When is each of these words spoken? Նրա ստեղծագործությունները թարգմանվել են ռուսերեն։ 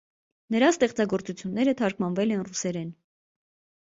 Նրա 0.55 0.69
ստեղծագործությունները 0.77 1.75
թարգմանվել 1.83 2.35
են 2.39 2.45
ռուսերեն։ 2.49 2.91